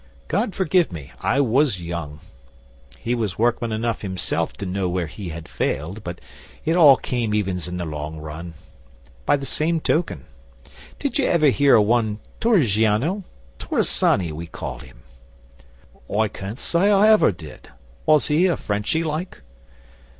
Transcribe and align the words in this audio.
'God 0.27 0.55
forgive 0.55 0.91
me 0.91 1.11
I 1.21 1.41
was 1.41 1.79
young! 1.79 2.21
He 2.97 3.13
was 3.13 3.37
workman 3.37 3.71
enough 3.71 4.01
himself 4.01 4.51
to 4.53 4.65
know 4.65 4.89
where 4.89 5.05
he 5.05 5.29
failed. 5.29 6.03
But 6.03 6.19
it 6.65 6.75
all 6.75 6.97
came 6.97 7.35
evens 7.35 7.67
in 7.67 7.77
the 7.77 7.85
long 7.85 8.17
run. 8.17 8.55
By 9.27 9.37
the 9.37 9.45
same 9.45 9.79
token, 9.79 10.25
did 10.97 11.19
ye 11.19 11.27
ever 11.27 11.49
hear 11.49 11.75
o' 11.75 11.81
one 11.81 12.17
Torrigiano 12.39 13.25
Torrisany 13.59 14.31
we 14.31 14.47
called 14.47 14.81
him?' 14.81 15.03
'I 16.11 16.29
can't 16.29 16.57
say 16.57 16.89
I 16.89 17.07
ever 17.09 17.31
did. 17.31 17.69
Was 18.07 18.25
he 18.25 18.47
a 18.47 18.57
Frenchy 18.57 19.03
like? 19.03 19.43